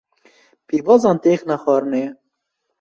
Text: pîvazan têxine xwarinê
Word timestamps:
pîvazan 0.67 1.17
têxine 1.23 1.57
xwarinê 1.63 2.03